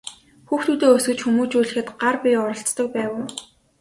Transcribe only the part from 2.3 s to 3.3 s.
оролцдог байв уу?